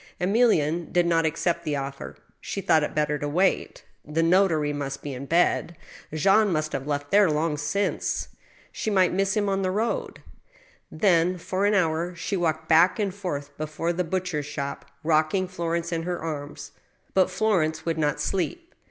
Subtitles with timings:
[0.19, 3.83] Emilienne did not accept the offer; she thought it better to wait.
[4.03, 5.77] The notary must be in bed.
[6.11, 8.29] Jean must have left there long since.
[8.71, 10.23] She might miss him on the road.
[10.91, 14.63] Then, for an hour, she walked back and forth before the butch 74 ^^^ STEEL
[14.63, 16.71] HAMMER, er's shop, rocking Florence in her arms.
[17.13, 18.73] But Florence would not sleep.